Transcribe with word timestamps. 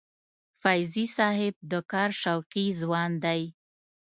فیضي 0.61 1.05
صاحب 1.17 1.53
د 1.71 1.73
کار 1.91 2.09
شوقي 2.21 2.65
ځوان 2.81 3.11
دی. 3.25 3.41